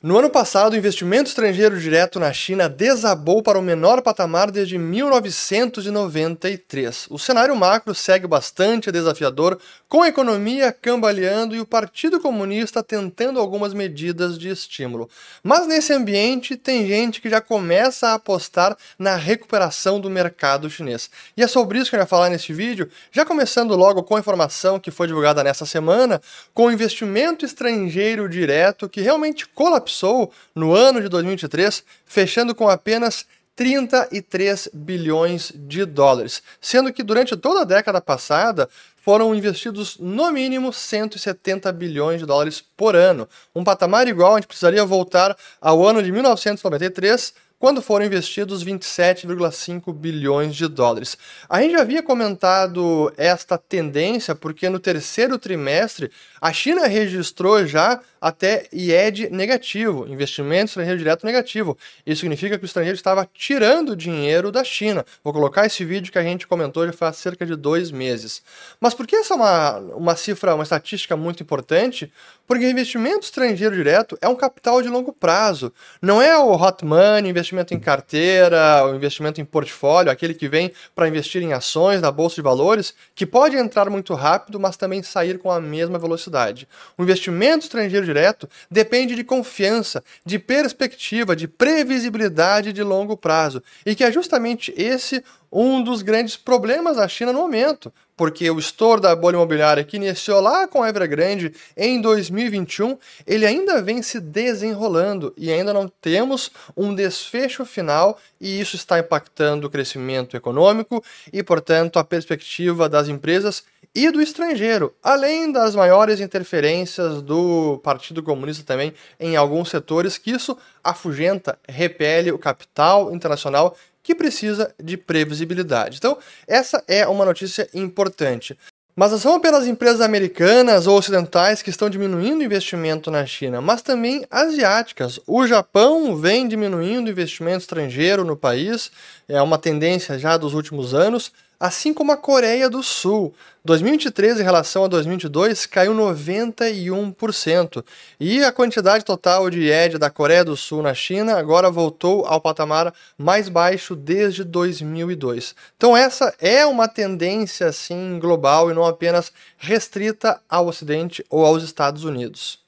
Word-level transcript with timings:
No 0.00 0.16
ano 0.16 0.30
passado, 0.30 0.74
o 0.74 0.76
investimento 0.76 1.28
estrangeiro 1.28 1.76
direto 1.80 2.20
na 2.20 2.32
China 2.32 2.68
desabou 2.68 3.42
para 3.42 3.58
o 3.58 3.62
menor 3.62 4.00
patamar 4.00 4.48
desde 4.48 4.78
1993. 4.78 7.08
O 7.10 7.18
cenário 7.18 7.56
macro 7.56 7.92
segue 7.92 8.24
bastante 8.24 8.92
desafiador, 8.92 9.58
com 9.88 10.02
a 10.02 10.08
economia 10.08 10.70
cambaleando 10.70 11.56
e 11.56 11.60
o 11.60 11.66
Partido 11.66 12.20
Comunista 12.20 12.80
tentando 12.80 13.40
algumas 13.40 13.74
medidas 13.74 14.38
de 14.38 14.48
estímulo. 14.48 15.10
Mas 15.42 15.66
nesse 15.66 15.92
ambiente, 15.92 16.56
tem 16.56 16.86
gente 16.86 17.20
que 17.20 17.28
já 17.28 17.40
começa 17.40 18.10
a 18.10 18.14
apostar 18.14 18.76
na 18.96 19.16
recuperação 19.16 19.98
do 19.98 20.08
mercado 20.08 20.70
chinês. 20.70 21.10
E 21.36 21.42
é 21.42 21.48
sobre 21.48 21.80
isso 21.80 21.90
que 21.90 21.96
eu 21.96 22.00
ia 22.00 22.06
falar 22.06 22.30
nesse 22.30 22.52
vídeo, 22.52 22.88
já 23.10 23.24
começando 23.24 23.74
logo 23.74 24.04
com 24.04 24.14
a 24.14 24.20
informação 24.20 24.78
que 24.78 24.92
foi 24.92 25.08
divulgada 25.08 25.42
nessa 25.42 25.66
semana, 25.66 26.22
com 26.54 26.66
o 26.66 26.70
investimento 26.70 27.44
estrangeiro 27.44 28.28
direto 28.28 28.88
que 28.88 29.00
realmente 29.00 29.44
colapsou 29.48 29.87
colapsou 29.88 30.30
no 30.54 30.74
ano 30.74 31.00
de 31.00 31.08
2023, 31.08 31.82
fechando 32.04 32.54
com 32.54 32.68
apenas 32.68 33.26
33 33.56 34.68
bilhões 34.72 35.50
de 35.52 35.84
dólares, 35.84 36.42
sendo 36.60 36.92
que 36.92 37.02
durante 37.02 37.36
toda 37.36 37.62
a 37.62 37.64
década 37.64 38.00
passada 38.00 38.68
foram 39.02 39.34
investidos 39.34 39.96
no 39.98 40.30
mínimo 40.30 40.72
170 40.72 41.72
bilhões 41.72 42.20
de 42.20 42.26
dólares 42.26 42.62
por 42.76 42.94
ano, 42.94 43.28
um 43.54 43.64
patamar 43.64 44.06
igual 44.06 44.34
a 44.34 44.36
gente 44.36 44.46
precisaria 44.46 44.84
voltar 44.84 45.36
ao 45.60 45.84
ano 45.84 46.02
de 46.02 46.12
1993 46.12 47.34
quando 47.58 47.82
foram 47.82 48.06
investidos 48.06 48.64
27,5 48.64 49.92
bilhões 49.92 50.54
de 50.54 50.68
dólares. 50.68 51.18
A 51.48 51.60
gente 51.60 51.72
já 51.72 51.80
havia 51.80 52.02
comentado 52.02 53.12
esta 53.16 53.58
tendência 53.58 54.34
porque 54.34 54.68
no 54.68 54.78
terceiro 54.78 55.38
trimestre 55.38 56.10
a 56.40 56.52
China 56.52 56.86
registrou 56.86 57.66
já 57.66 58.00
até 58.20 58.66
IED 58.72 59.30
negativo, 59.30 60.06
investimento 60.08 60.66
estrangeiro 60.66 60.98
direto 60.98 61.24
negativo. 61.24 61.76
Isso 62.06 62.20
significa 62.20 62.58
que 62.58 62.64
o 62.64 62.66
estrangeiro 62.66 62.96
estava 62.96 63.28
tirando 63.32 63.96
dinheiro 63.96 64.50
da 64.50 64.64
China. 64.64 65.04
Vou 65.22 65.32
colocar 65.32 65.66
esse 65.66 65.84
vídeo 65.84 66.12
que 66.12 66.18
a 66.18 66.22
gente 66.22 66.46
comentou 66.46 66.86
já 66.86 66.92
faz 66.92 67.16
cerca 67.16 67.46
de 67.46 67.56
dois 67.56 67.90
meses. 67.90 68.42
Mas 68.80 68.94
por 68.94 69.06
que 69.06 69.16
essa 69.16 69.34
é 69.34 69.36
uma, 69.36 69.78
uma 69.78 70.16
cifra, 70.16 70.54
uma 70.54 70.64
estatística 70.64 71.16
muito 71.16 71.42
importante? 71.42 72.12
Porque 72.46 72.68
investimento 72.68 73.24
estrangeiro 73.24 73.74
direto 73.74 74.18
é 74.20 74.28
um 74.28 74.34
capital 74.34 74.82
de 74.82 74.88
longo 74.88 75.12
prazo. 75.12 75.72
Não 76.00 76.20
é 76.20 76.36
o 76.38 76.54
hot 76.54 76.84
money, 76.84 77.32
em 77.74 77.78
carteira, 77.78 78.84
o 78.84 78.94
investimento 78.94 79.40
em 79.40 79.44
portfólio, 79.44 80.10
aquele 80.10 80.34
que 80.34 80.48
vem 80.48 80.72
para 80.94 81.08
investir 81.08 81.42
em 81.42 81.52
ações 81.52 82.00
na 82.00 82.10
bolsa 82.10 82.36
de 82.36 82.42
valores, 82.42 82.94
que 83.14 83.26
pode 83.26 83.56
entrar 83.56 83.88
muito 83.90 84.14
rápido, 84.14 84.58
mas 84.58 84.76
também 84.76 85.02
sair 85.02 85.38
com 85.38 85.50
a 85.50 85.60
mesma 85.60 85.98
velocidade. 85.98 86.68
O 86.96 87.02
investimento 87.02 87.64
estrangeiro 87.64 88.06
direto 88.06 88.48
depende 88.70 89.14
de 89.14 89.24
confiança, 89.24 90.02
de 90.24 90.38
perspectiva, 90.38 91.34
de 91.34 91.48
previsibilidade 91.48 92.72
de 92.72 92.82
longo 92.82 93.16
prazo, 93.16 93.62
e 93.84 93.94
que 93.94 94.04
é 94.04 94.12
justamente 94.12 94.72
esse 94.76 95.22
um 95.50 95.82
dos 95.82 96.02
grandes 96.02 96.36
problemas 96.36 96.96
da 96.96 97.08
China 97.08 97.32
no 97.32 97.40
momento, 97.40 97.92
porque 98.16 98.50
o 98.50 98.58
estouro 98.58 99.00
da 99.00 99.14
bolha 99.14 99.36
imobiliária 99.36 99.84
que 99.84 99.96
iniciou 99.96 100.40
lá 100.40 100.66
com 100.66 100.82
a 100.82 100.88
Evergrande 100.88 101.54
em 101.76 102.00
2021, 102.00 102.98
ele 103.26 103.46
ainda 103.46 103.80
vem 103.80 104.02
se 104.02 104.18
desenrolando 104.18 105.32
e 105.36 105.52
ainda 105.52 105.72
não 105.72 105.88
temos 105.88 106.50
um 106.76 106.94
desfecho 106.94 107.64
final 107.64 108.18
e 108.40 108.60
isso 108.60 108.74
está 108.74 108.98
impactando 108.98 109.66
o 109.66 109.70
crescimento 109.70 110.36
econômico 110.36 111.02
e, 111.32 111.42
portanto, 111.42 111.98
a 111.98 112.04
perspectiva 112.04 112.88
das 112.88 113.08
empresas 113.08 113.62
e 113.94 114.10
do 114.10 114.20
estrangeiro, 114.20 114.94
além 115.02 115.50
das 115.50 115.74
maiores 115.74 116.20
interferências 116.20 117.22
do 117.22 117.80
Partido 117.82 118.22
Comunista 118.22 118.64
também 118.64 118.92
em 119.18 119.36
alguns 119.36 119.70
setores, 119.70 120.18
que 120.18 120.32
isso 120.32 120.58
afugenta, 120.84 121.58
repele 121.68 122.30
o 122.30 122.38
capital 122.38 123.12
internacional 123.12 123.76
que 124.08 124.14
precisa 124.14 124.74
de 124.82 124.96
previsibilidade. 124.96 125.98
Então, 125.98 126.16
essa 126.46 126.82
é 126.88 127.06
uma 127.06 127.26
notícia 127.26 127.68
importante. 127.74 128.56
Mas 128.96 129.12
não 129.12 129.18
são 129.18 129.34
apenas 129.34 129.66
empresas 129.66 130.00
americanas 130.00 130.86
ou 130.86 130.96
ocidentais 130.96 131.60
que 131.60 131.68
estão 131.68 131.90
diminuindo 131.90 132.40
o 132.40 132.42
investimento 132.42 133.10
na 133.10 133.26
China, 133.26 133.60
mas 133.60 133.82
também 133.82 134.24
asiáticas. 134.30 135.20
O 135.26 135.46
Japão 135.46 136.16
vem 136.16 136.48
diminuindo 136.48 137.08
o 137.08 137.10
investimento 137.10 137.58
estrangeiro 137.58 138.24
no 138.24 138.34
país, 138.34 138.90
é 139.28 139.42
uma 139.42 139.58
tendência 139.58 140.18
já 140.18 140.38
dos 140.38 140.54
últimos 140.54 140.94
anos 140.94 141.30
assim 141.58 141.92
como 141.92 142.12
a 142.12 142.16
Coreia 142.16 142.68
do 142.70 142.82
Sul. 142.82 143.34
2023 143.64 144.40
em 144.40 144.42
relação 144.42 144.84
a 144.84 144.88
2022 144.88 145.66
caiu 145.66 145.92
91%, 145.92 147.84
e 148.18 148.42
a 148.42 148.52
quantidade 148.52 149.04
total 149.04 149.50
de 149.50 149.60
IED 149.60 149.98
da 149.98 150.08
Coreia 150.08 150.44
do 150.44 150.56
Sul 150.56 150.82
na 150.82 150.94
China 150.94 151.36
agora 151.36 151.70
voltou 151.70 152.24
ao 152.24 152.40
patamar 152.40 152.94
mais 153.18 153.48
baixo 153.48 153.94
desde 153.94 154.44
2002. 154.44 155.54
Então 155.76 155.96
essa 155.96 156.34
é 156.40 156.64
uma 156.64 156.88
tendência 156.88 157.66
assim 157.66 158.18
global 158.18 158.70
e 158.70 158.74
não 158.74 158.86
apenas 158.86 159.32
restrita 159.58 160.40
ao 160.48 160.66
Ocidente 160.66 161.24
ou 161.28 161.44
aos 161.44 161.62
Estados 161.62 162.04
Unidos. 162.04 162.58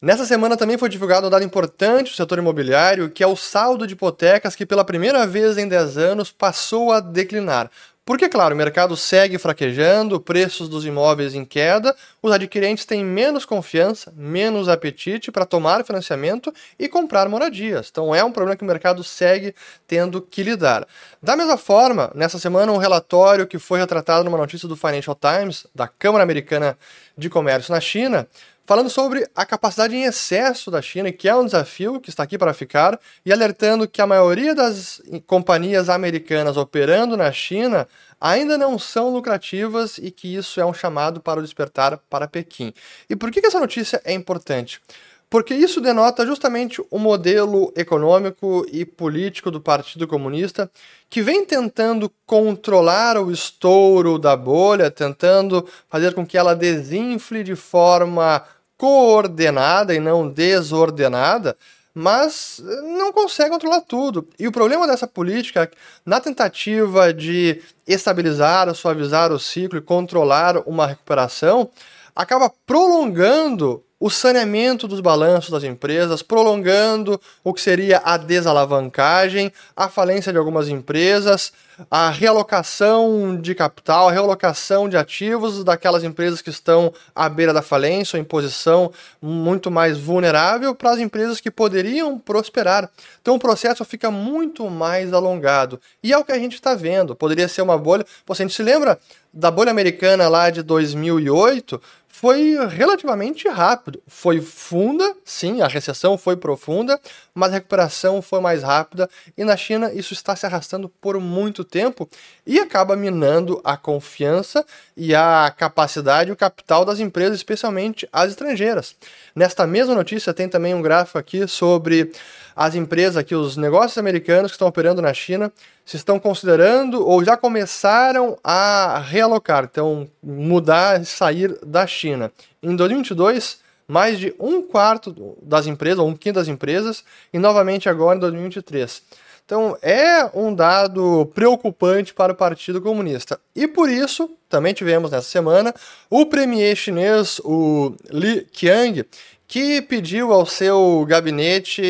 Nessa 0.00 0.24
semana 0.24 0.56
também 0.56 0.78
foi 0.78 0.88
divulgado 0.88 1.26
um 1.26 1.30
dado 1.30 1.44
importante 1.44 2.12
do 2.12 2.16
setor 2.16 2.38
imobiliário, 2.38 3.10
que 3.10 3.24
é 3.24 3.26
o 3.26 3.34
saldo 3.34 3.84
de 3.84 3.94
hipotecas 3.94 4.54
que 4.54 4.64
pela 4.64 4.84
primeira 4.84 5.26
vez 5.26 5.58
em 5.58 5.66
10 5.66 5.98
anos 5.98 6.30
passou 6.30 6.92
a 6.92 7.00
declinar. 7.00 7.68
Porque, 8.08 8.26
claro, 8.26 8.54
o 8.54 8.56
mercado 8.56 8.96
segue 8.96 9.36
fraquejando, 9.36 10.18
preços 10.18 10.66
dos 10.66 10.86
imóveis 10.86 11.34
em 11.34 11.44
queda, 11.44 11.94
os 12.22 12.32
adquirentes 12.32 12.86
têm 12.86 13.04
menos 13.04 13.44
confiança, 13.44 14.10
menos 14.16 14.66
apetite 14.66 15.30
para 15.30 15.44
tomar 15.44 15.84
financiamento 15.84 16.50
e 16.78 16.88
comprar 16.88 17.28
moradias. 17.28 17.88
Então 17.90 18.14
é 18.14 18.24
um 18.24 18.32
problema 18.32 18.56
que 18.56 18.64
o 18.64 18.66
mercado 18.66 19.04
segue 19.04 19.54
tendo 19.86 20.22
que 20.22 20.42
lidar. 20.42 20.88
Da 21.22 21.36
mesma 21.36 21.58
forma, 21.58 22.10
nessa 22.14 22.38
semana, 22.38 22.72
um 22.72 22.78
relatório 22.78 23.46
que 23.46 23.58
foi 23.58 23.78
retratado 23.78 24.24
numa 24.24 24.38
notícia 24.38 24.66
do 24.66 24.74
Financial 24.74 25.14
Times, 25.14 25.66
da 25.74 25.86
Câmara 25.86 26.24
Americana 26.24 26.78
de 27.14 27.28
Comércio 27.28 27.74
na 27.74 27.80
China, 27.80 28.26
falando 28.68 28.90
sobre 28.90 29.26
a 29.34 29.46
capacidade 29.46 29.96
em 29.96 30.04
excesso 30.04 30.70
da 30.70 30.82
China, 30.82 31.10
que 31.10 31.26
é 31.26 31.34
um 31.34 31.46
desafio 31.46 31.98
que 31.98 32.10
está 32.10 32.24
aqui 32.24 32.36
para 32.36 32.52
ficar, 32.52 33.00
e 33.24 33.32
alertando 33.32 33.88
que 33.88 34.02
a 34.02 34.06
maioria 34.06 34.54
das 34.54 35.00
companhias 35.26 35.88
americanas 35.88 36.58
operando 36.58 37.16
na 37.16 37.32
China 37.32 37.88
ainda 38.20 38.58
não 38.58 38.78
são 38.78 39.08
lucrativas 39.08 39.96
e 39.96 40.10
que 40.10 40.34
isso 40.36 40.60
é 40.60 40.66
um 40.66 40.74
chamado 40.74 41.18
para 41.18 41.40
o 41.40 41.42
despertar 41.42 41.96
para 42.10 42.28
Pequim. 42.28 42.74
E 43.08 43.16
por 43.16 43.30
que, 43.30 43.40
essa 43.46 43.58
notícia 43.58 44.02
é 44.04 44.12
importante? 44.12 44.82
Porque 45.30 45.54
isso 45.54 45.80
denota 45.80 46.26
justamente 46.26 46.82
o 46.90 46.98
modelo 46.98 47.72
econômico 47.74 48.66
e 48.70 48.84
político 48.84 49.50
do 49.50 49.62
Partido 49.62 50.06
Comunista, 50.06 50.70
que 51.08 51.22
vem 51.22 51.44
tentando 51.44 52.10
controlar 52.26 53.16
o 53.16 53.30
estouro 53.30 54.18
da 54.18 54.36
bolha, 54.36 54.90
tentando 54.90 55.66
fazer 55.88 56.14
com 56.14 56.26
que 56.26 56.36
ela 56.36 56.54
desinfle 56.54 57.42
de 57.42 57.54
forma 57.54 58.42
coordenada 58.78 59.94
e 59.94 59.98
não 59.98 60.28
desordenada, 60.28 61.56
mas 61.92 62.62
não 62.96 63.12
consegue 63.12 63.50
controlar 63.50 63.80
tudo. 63.80 64.28
E 64.38 64.46
o 64.46 64.52
problema 64.52 64.86
dessa 64.86 65.06
política, 65.06 65.68
na 66.06 66.20
tentativa 66.20 67.12
de 67.12 67.60
estabilizar, 67.86 68.72
suavizar 68.74 69.32
o 69.32 69.38
ciclo 69.38 69.78
e 69.78 69.82
controlar 69.82 70.56
uma 70.64 70.86
recuperação, 70.86 71.68
acaba 72.14 72.52
prolongando 72.64 73.82
o 74.00 74.08
saneamento 74.08 74.86
dos 74.86 75.00
balanços 75.00 75.50
das 75.50 75.64
empresas, 75.64 76.22
prolongando 76.22 77.20
o 77.42 77.52
que 77.52 77.60
seria 77.60 78.00
a 78.04 78.16
desalavancagem, 78.16 79.52
a 79.76 79.88
falência 79.88 80.32
de 80.32 80.38
algumas 80.38 80.68
empresas, 80.68 81.52
a 81.90 82.10
realocação 82.10 83.36
de 83.40 83.54
capital, 83.54 84.08
a 84.08 84.12
realocação 84.12 84.88
de 84.88 84.96
ativos 84.96 85.64
daquelas 85.64 86.04
empresas 86.04 86.40
que 86.40 86.50
estão 86.50 86.92
à 87.14 87.28
beira 87.28 87.52
da 87.52 87.62
falência 87.62 88.16
ou 88.16 88.20
em 88.20 88.24
posição 88.24 88.92
muito 89.20 89.70
mais 89.70 89.98
vulnerável 89.98 90.74
para 90.74 90.90
as 90.90 90.98
empresas 90.98 91.40
que 91.40 91.50
poderiam 91.50 92.18
prosperar. 92.18 92.90
Então 93.20 93.34
o 93.34 93.38
processo 93.38 93.84
fica 93.84 94.10
muito 94.10 94.68
mais 94.70 95.12
alongado. 95.12 95.80
E 96.02 96.12
é 96.12 96.18
o 96.18 96.24
que 96.24 96.32
a 96.32 96.38
gente 96.38 96.54
está 96.54 96.74
vendo. 96.74 97.14
Poderia 97.14 97.48
ser 97.48 97.62
uma 97.62 97.78
bolha. 97.78 98.04
Você 98.26 98.42
a 98.42 98.46
gente 98.46 98.54
se 98.54 98.62
lembra 98.62 98.98
da 99.32 99.50
bolha 99.50 99.70
americana 99.70 100.28
lá 100.28 100.50
de 100.50 100.62
2008? 100.62 101.80
Foi 102.08 102.56
relativamente 102.68 103.48
rápido. 103.48 104.02
Foi 104.06 104.40
funda, 104.40 105.14
sim, 105.24 105.60
a 105.60 105.68
recessão 105.68 106.18
foi 106.18 106.36
profunda, 106.36 106.98
mas 107.34 107.50
a 107.50 107.54
recuperação 107.54 108.20
foi 108.20 108.40
mais 108.40 108.62
rápida 108.62 109.08
e 109.36 109.44
na 109.44 109.56
China 109.56 109.92
isso 109.92 110.14
está 110.14 110.34
se 110.34 110.44
arrastando 110.44 110.88
por 110.88 111.20
muito 111.20 111.62
tempo 111.62 112.08
e 112.46 112.58
acaba 112.58 112.96
minando 112.96 113.60
a 113.62 113.76
confiança 113.76 114.64
e 114.96 115.14
a 115.14 115.54
capacidade 115.56 116.30
e 116.30 116.32
o 116.32 116.36
capital 116.36 116.84
das 116.84 116.98
empresas, 116.98 117.36
especialmente 117.36 118.08
as 118.12 118.30
estrangeiras. 118.30 118.96
Nesta 119.34 119.66
mesma 119.66 119.94
notícia 119.94 120.34
tem 120.34 120.48
também 120.48 120.74
um 120.74 120.82
gráfico 120.82 121.18
aqui 121.18 121.46
sobre 121.46 122.10
as 122.58 122.74
empresas 122.74 123.16
aqui, 123.16 123.36
os 123.36 123.56
negócios 123.56 123.96
americanos 123.98 124.50
que 124.50 124.56
estão 124.56 124.66
operando 124.66 125.00
na 125.00 125.14
China, 125.14 125.52
se 125.86 125.94
estão 125.94 126.18
considerando 126.18 127.06
ou 127.06 127.22
já 127.22 127.36
começaram 127.36 128.36
a 128.42 128.98
realocar, 128.98 129.62
então 129.62 130.08
mudar, 130.20 131.04
sair 131.04 131.56
da 131.64 131.86
China. 131.86 132.32
Em 132.60 132.74
2022, 132.74 133.60
mais 133.86 134.18
de 134.18 134.34
um 134.40 134.60
quarto 134.60 135.36
das 135.40 135.68
empresas, 135.68 136.00
ou 136.00 136.08
um 136.08 136.16
quinto 136.16 136.34
das 136.34 136.48
empresas, 136.48 137.04
e 137.32 137.38
novamente 137.38 137.88
agora 137.88 138.16
em 138.16 138.20
2023. 138.20 139.02
Então 139.46 139.78
é 139.80 140.28
um 140.34 140.52
dado 140.52 141.30
preocupante 141.32 142.12
para 142.12 142.32
o 142.32 142.36
Partido 142.36 142.82
Comunista. 142.82 143.38
E 143.54 143.68
por 143.68 143.88
isso, 143.88 144.28
também 144.48 144.74
tivemos 144.74 145.12
nessa 145.12 145.30
semana 145.30 145.72
o 146.10 146.26
premier 146.26 146.74
chinês, 146.74 147.40
o 147.44 147.94
Li 148.10 148.48
Qiang, 148.50 149.06
que 149.48 149.80
pediu 149.80 150.30
ao 150.30 150.44
seu 150.44 151.06
gabinete 151.08 151.82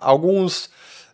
alguns 0.00 0.66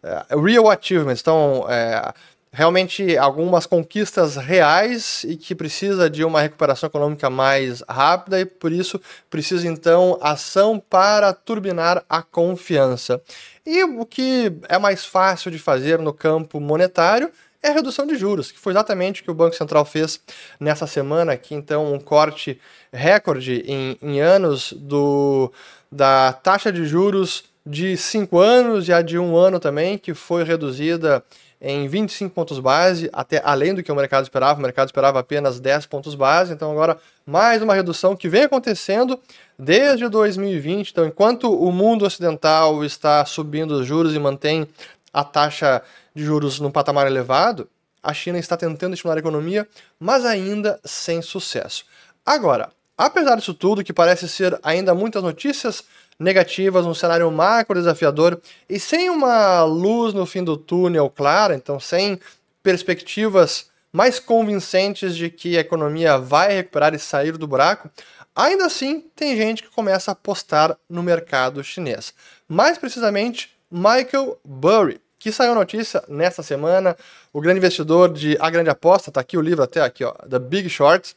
uh, 0.03 0.41
real 0.41 0.71
achievements, 0.71 1.21
então 1.21 1.67
é, 1.69 2.13
realmente 2.57 3.19
algumas 3.19 3.67
conquistas 3.67 4.37
reais 4.37 5.25
e 5.25 5.37
que 5.37 5.55
precisa 5.55 6.09
de 6.09 6.25
uma 6.25 6.41
recuperação 6.41 6.87
econômica 6.87 7.29
mais 7.29 7.83
rápida 7.87 8.41
e 8.41 8.47
por 8.47 8.73
isso 8.73 8.99
precisa 9.29 9.69
então 9.69 10.19
ação 10.23 10.79
para 10.79 11.35
turbinar 11.35 12.03
a 12.09 12.23
confiança. 12.23 13.21
E 13.67 13.85
o 13.85 14.07
que 14.07 14.51
é 14.71 14.79
mais 14.79 15.05
fácil 15.05 15.51
de 15.51 15.59
fazer 15.59 15.99
no 15.99 16.15
campo 16.15 16.59
monetário 16.59 17.31
é 17.63 17.69
a 17.69 17.73
redução 17.73 18.07
de 18.07 18.17
juros, 18.17 18.51
que 18.51 18.59
foi 18.59 18.73
exatamente 18.73 19.21
o 19.21 19.25
que 19.25 19.31
o 19.31 19.35
Banco 19.35 19.55
Central 19.55 19.85
fez 19.85 20.19
nessa 20.59 20.87
semana, 20.87 21.33
aqui 21.33 21.55
então 21.55 21.93
um 21.93 21.99
corte 21.99 22.59
recorde 22.91 23.65
em, 23.67 23.99
em 24.01 24.21
anos 24.21 24.73
do, 24.73 25.53
da 25.93 26.33
taxa 26.33 26.73
de 26.73 26.87
juros 26.87 27.45
de 27.67 27.97
5 27.97 28.39
anos 28.39 28.89
e 28.89 28.93
a 28.93 29.03
de 29.03 29.19
um 29.19 29.37
ano 29.37 29.59
também, 29.59 29.99
que 29.99 30.15
foi 30.15 30.45
reduzida 30.45 31.25
em 31.61 31.89
25 31.89 32.35
pontos 32.35 32.61
base, 32.61 33.11
até 33.13 33.41
além 33.45 33.75
do 33.75 33.83
que 33.83 33.91
o 33.91 33.97
mercado 33.97 34.23
esperava. 34.23 34.59
O 34.59 34.63
mercado 34.63 34.89
esperava 34.89 35.19
apenas 35.19 35.59
10 35.59 35.87
pontos 35.87 36.15
base, 36.15 36.53
então 36.53 36.71
agora 36.71 36.99
mais 37.27 37.61
uma 37.63 37.75
redução 37.75 38.15
que 38.15 38.29
vem 38.29 38.45
acontecendo 38.45 39.19
desde 39.59 40.09
2020. 40.09 40.91
Então, 40.91 41.07
enquanto 41.07 41.53
o 41.53 41.73
mundo 41.73 42.05
ocidental 42.05 42.85
está 42.85 43.25
subindo 43.25 43.73
os 43.73 43.87
juros 43.87 44.15
e 44.15 44.19
mantém 44.19 44.69
a 45.13 45.25
taxa 45.25 45.83
de 46.15 46.23
juros 46.25 46.61
num 46.61 46.71
patamar 46.71 47.07
elevado, 47.07 47.69
a 48.03 48.15
China 48.15 48.39
está 48.39 48.57
tentando 48.57 48.95
estimular 48.95 49.17
a 49.17 49.21
economia, 49.21 49.67
mas 49.99 50.25
ainda 50.25 50.79
sem 50.85 51.21
sucesso. 51.21 51.85
Agora, 52.25 52.71
apesar 52.97 53.35
disso 53.35 53.55
tudo, 53.55 53.83
que 53.83 53.93
parece 53.93 54.29
ser 54.29 54.57
ainda 54.63 54.95
muitas 54.95 55.23
notícias 55.23 55.83
negativas, 56.19 56.87
um 56.87 56.95
cenário 56.95 57.31
macro 57.31 57.79
desafiador 57.79 58.41
e 58.69 58.81
sem 58.81 59.11
uma 59.11 59.63
luz 59.65 60.15
no 60.15 60.27
fim 60.27 60.43
do 60.43 60.57
túnel 60.57 61.11
clara, 61.11 61.55
então 61.55 61.79
sem 61.79 62.19
perspectivas 62.63 63.71
mais 63.93 64.19
convincentes 64.19 65.17
de 65.17 65.31
que 65.31 65.57
a 65.57 65.61
economia 65.61 66.19
vai 66.19 66.55
recuperar 66.55 66.95
e 66.95 66.99
sair 66.99 67.37
do 67.37 67.47
buraco, 67.47 67.91
ainda 68.35 68.67
assim 68.67 69.05
tem 69.15 69.37
gente 69.37 69.63
que 69.63 69.71
começa 69.71 70.11
a 70.11 70.13
apostar 70.13 70.77
no 70.89 71.03
mercado 71.03 71.65
chinês. 71.65 72.13
Mais 72.49 72.77
precisamente, 72.77 73.57
Michael 73.71 74.39
Burry, 74.45 75.01
que 75.19 75.33
saiu 75.33 75.55
notícia 75.55 76.05
nesta 76.09 76.43
semana, 76.43 76.97
o 77.33 77.41
grande 77.41 77.59
investidor 77.59 78.13
de 78.13 78.37
A 78.39 78.51
Grande 78.51 78.71
Aposta, 78.71 79.11
tá 79.11 79.21
aqui 79.21 79.37
o 79.37 79.41
livro 79.41 79.65
até 79.65 79.81
aqui, 79.81 80.05
ó, 80.05 80.13
The 80.13 80.39
Big 80.39 80.69
Short. 80.69 81.17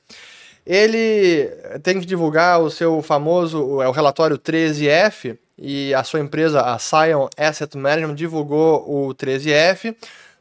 Ele 0.70 1.48
tem 1.82 2.00
que 2.00 2.06
divulgar 2.06 2.62
o 2.62 2.70
seu 2.70 3.02
famoso, 3.02 3.82
é 3.82 3.88
o 3.88 3.92
relatório 3.92 4.38
13F, 4.38 5.36
e 5.58 5.92
a 5.96 6.04
sua 6.04 6.20
empresa, 6.20 6.62
a 6.62 6.78
Sion 6.78 7.28
Asset 7.36 7.76
Management, 7.76 8.14
divulgou 8.14 8.86
o 8.88 9.16
13F 9.16 9.96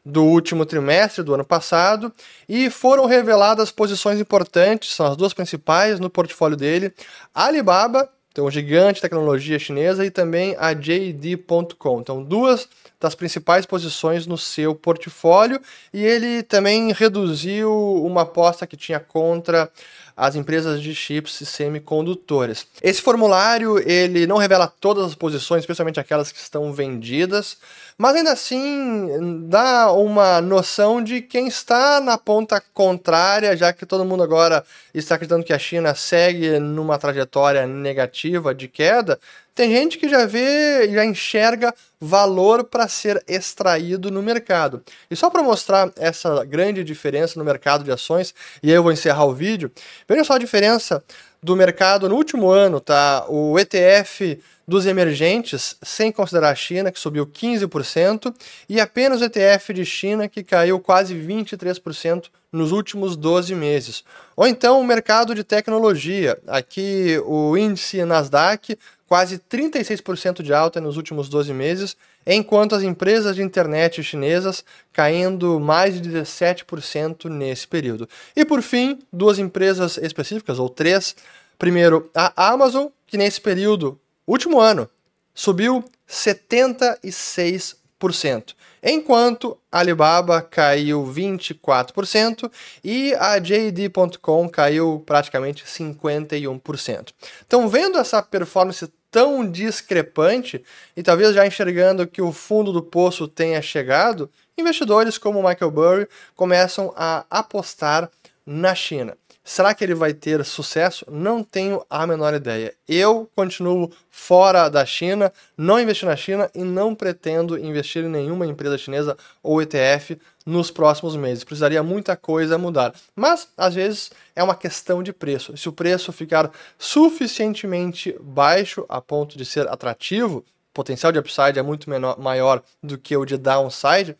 do 0.04 0.22
último 0.24 0.66
trimestre 0.66 1.24
do 1.24 1.32
ano 1.32 1.46
passado 1.46 2.12
e 2.46 2.68
foram 2.68 3.06
reveladas 3.06 3.70
posições 3.70 4.20
importantes, 4.20 4.94
são 4.94 5.06
as 5.06 5.16
duas 5.16 5.32
principais 5.32 5.98
no 5.98 6.10
portfólio 6.10 6.58
dele, 6.58 6.92
Alibaba, 7.34 8.06
então 8.30 8.44
o 8.46 8.50
gigante 8.50 9.00
tecnologia 9.00 9.58
chinesa, 9.58 10.06
e 10.06 10.10
também 10.10 10.54
a 10.60 10.72
JD.com. 10.72 12.00
Então 12.00 12.22
duas 12.22 12.68
das 13.00 13.14
principais 13.14 13.66
posições 13.66 14.26
no 14.26 14.38
seu 14.38 14.74
portfólio 14.74 15.60
e 15.92 16.04
ele 16.04 16.42
também 16.42 16.92
reduziu 16.92 17.72
uma 18.04 18.22
aposta 18.22 18.66
que 18.66 18.76
tinha 18.76 19.00
contra 19.00 19.70
as 20.18 20.34
empresas 20.34 20.82
de 20.82 20.92
chips 20.96 21.40
e 21.40 21.46
semicondutores. 21.46 22.66
Esse 22.82 23.00
formulário 23.00 23.78
ele 23.88 24.26
não 24.26 24.36
revela 24.36 24.66
todas 24.66 25.04
as 25.06 25.14
posições, 25.14 25.60
especialmente 25.60 26.00
aquelas 26.00 26.32
que 26.32 26.40
estão 26.40 26.72
vendidas, 26.72 27.56
mas 27.96 28.16
ainda 28.16 28.32
assim 28.32 29.46
dá 29.48 29.92
uma 29.92 30.40
noção 30.40 31.00
de 31.00 31.22
quem 31.22 31.46
está 31.46 32.00
na 32.00 32.18
ponta 32.18 32.60
contrária, 32.74 33.56
já 33.56 33.72
que 33.72 33.86
todo 33.86 34.04
mundo 34.04 34.24
agora 34.24 34.64
está 34.92 35.14
acreditando 35.14 35.44
que 35.44 35.52
a 35.52 35.58
China 35.58 35.94
segue 35.94 36.58
numa 36.58 36.98
trajetória 36.98 37.64
negativa 37.64 38.52
de 38.52 38.66
queda. 38.66 39.20
Tem 39.58 39.72
gente 39.72 39.98
que 39.98 40.08
já 40.08 40.24
vê, 40.24 40.88
já 40.88 41.04
enxerga 41.04 41.74
valor 42.00 42.62
para 42.62 42.86
ser 42.86 43.20
extraído 43.26 44.08
no 44.08 44.22
mercado. 44.22 44.80
E 45.10 45.16
só 45.16 45.28
para 45.28 45.42
mostrar 45.42 45.90
essa 45.96 46.44
grande 46.44 46.84
diferença 46.84 47.36
no 47.36 47.44
mercado 47.44 47.82
de 47.82 47.90
ações, 47.90 48.32
e 48.62 48.68
aí 48.68 48.76
eu 48.76 48.84
vou 48.84 48.92
encerrar 48.92 49.24
o 49.24 49.34
vídeo, 49.34 49.68
veja 50.08 50.22
só 50.22 50.34
a 50.34 50.38
diferença 50.38 51.02
do 51.42 51.56
mercado 51.56 52.08
no 52.08 52.14
último 52.14 52.48
ano, 52.48 52.78
tá? 52.78 53.24
O 53.28 53.58
ETF 53.58 54.38
dos 54.66 54.86
emergentes, 54.86 55.76
sem 55.82 56.12
considerar 56.12 56.50
a 56.50 56.54
China, 56.54 56.92
que 56.92 57.00
subiu 57.00 57.26
15%, 57.26 58.32
e 58.68 58.80
apenas 58.80 59.20
o 59.20 59.24
ETF 59.24 59.74
de 59.74 59.84
China, 59.84 60.28
que 60.28 60.44
caiu 60.44 60.78
quase 60.78 61.16
23% 61.16 62.26
nos 62.52 62.70
últimos 62.70 63.16
12 63.16 63.54
meses. 63.54 64.04
Ou 64.36 64.46
então 64.46 64.80
o 64.80 64.84
mercado 64.84 65.34
de 65.34 65.42
tecnologia, 65.42 66.38
aqui 66.46 67.20
o 67.26 67.56
índice 67.56 68.04
Nasdaq 68.04 68.78
quase 69.08 69.38
36% 69.38 70.42
de 70.42 70.52
alta 70.52 70.78
nos 70.80 70.96
últimos 70.98 71.30
12 71.30 71.54
meses, 71.54 71.96
enquanto 72.26 72.74
as 72.74 72.82
empresas 72.82 73.34
de 73.34 73.42
internet 73.42 74.02
chinesas 74.02 74.62
caindo 74.92 75.58
mais 75.58 75.98
de 76.00 76.10
17% 76.10 77.30
nesse 77.30 77.66
período. 77.66 78.06
E 78.36 78.44
por 78.44 78.60
fim, 78.60 78.98
duas 79.10 79.38
empresas 79.38 79.96
específicas, 79.96 80.58
ou 80.58 80.68
três. 80.68 81.16
Primeiro, 81.58 82.10
a 82.14 82.50
Amazon, 82.52 82.88
que 83.06 83.16
nesse 83.16 83.40
período, 83.40 83.98
último 84.26 84.60
ano, 84.60 84.86
subiu 85.34 85.82
76% 86.06 88.58
enquanto 88.82 89.58
Alibaba 89.70 90.40
caiu 90.40 91.04
24% 91.04 92.50
e 92.82 93.14
a 93.14 93.38
JD.com 93.38 94.48
caiu 94.48 95.02
praticamente 95.04 95.64
51%. 95.64 97.08
Então, 97.46 97.68
vendo 97.68 97.98
essa 97.98 98.22
performance 98.22 98.88
tão 99.10 99.50
discrepante 99.50 100.62
e 100.96 101.02
talvez 101.02 101.34
já 101.34 101.46
enxergando 101.46 102.06
que 102.06 102.22
o 102.22 102.32
fundo 102.32 102.72
do 102.72 102.82
poço 102.82 103.26
tenha 103.26 103.60
chegado, 103.62 104.30
investidores 104.56 105.18
como 105.18 105.42
Michael 105.46 105.70
Burry 105.70 106.08
começam 106.34 106.92
a 106.96 107.24
apostar 107.30 108.10
na 108.44 108.74
China. 108.74 109.16
Será 109.48 109.72
que 109.72 109.82
ele 109.82 109.94
vai 109.94 110.12
ter 110.12 110.44
sucesso? 110.44 111.06
Não 111.10 111.42
tenho 111.42 111.82
a 111.88 112.06
menor 112.06 112.34
ideia. 112.34 112.74
Eu 112.86 113.30
continuo 113.34 113.90
fora 114.10 114.68
da 114.68 114.84
China, 114.84 115.32
não 115.56 115.80
investi 115.80 116.04
na 116.04 116.14
China 116.16 116.50
e 116.54 116.62
não 116.62 116.94
pretendo 116.94 117.58
investir 117.58 118.04
em 118.04 118.10
nenhuma 118.10 118.44
empresa 118.44 118.76
chinesa 118.76 119.16
ou 119.42 119.62
ETF 119.62 120.20
nos 120.44 120.70
próximos 120.70 121.16
meses. 121.16 121.44
Precisaria 121.44 121.82
muita 121.82 122.14
coisa 122.14 122.58
mudar. 122.58 122.92
Mas, 123.16 123.48
às 123.56 123.74
vezes, 123.74 124.10
é 124.36 124.42
uma 124.42 124.54
questão 124.54 125.02
de 125.02 125.14
preço. 125.14 125.56
Se 125.56 125.66
o 125.66 125.72
preço 125.72 126.12
ficar 126.12 126.50
suficientemente 126.76 128.14
baixo 128.20 128.84
a 128.86 129.00
ponto 129.00 129.38
de 129.38 129.46
ser 129.46 129.66
atrativo, 129.66 130.40
o 130.40 130.74
potencial 130.74 131.10
de 131.10 131.18
upside 131.18 131.58
é 131.58 131.62
muito 131.62 131.88
menor, 131.88 132.18
maior 132.18 132.62
do 132.82 132.98
que 132.98 133.16
o 133.16 133.24
de 133.24 133.38
downside, 133.38 134.14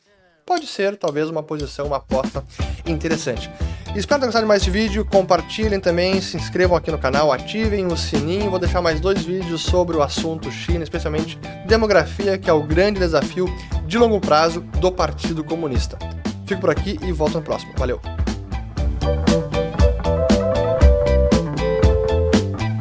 pode 0.49 0.67
ser 0.67 0.97
talvez 0.97 1.28
uma 1.28 1.43
posição, 1.43 1.88
uma 1.88 1.99
aposta 1.99 2.43
interessante. 2.87 3.50
Espero 3.95 4.21
ter 4.21 4.26
gostado 4.26 4.45
de 4.45 4.49
mais 4.49 4.62
esse 4.62 4.71
vídeo, 4.71 5.05
compartilhem 5.05 5.78
também, 5.78 6.23
se 6.23 6.38
inscrevam 6.38 6.75
aqui 6.75 6.90
no 6.90 6.99
canal, 6.99 7.31
ativem 7.31 7.85
o 7.87 7.95
sininho, 7.95 8.49
vou 8.49 8.59
deixar 8.59 8.81
mais 8.81 8.99
dois 8.99 9.23
vídeos 9.23 9.61
sobre 9.61 9.95
o 9.95 10.02
assunto 10.02 10.50
China, 10.50 10.83
especialmente 10.83 11.38
demografia, 11.67 12.38
que 12.38 12.49
é 12.49 12.52
o 12.52 12.62
grande 12.62 12.99
desafio 12.99 13.47
de 13.87 13.99
longo 13.99 14.19
prazo 14.19 14.62
do 14.81 14.90
Partido 14.90 15.45
Comunista. 15.45 15.99
Fico 16.47 16.62
por 16.62 16.71
aqui 16.71 16.99
e 17.02 17.12
volto 17.12 17.35
no 17.35 17.43
próximo. 17.43 17.75
Valeu! 17.76 18.00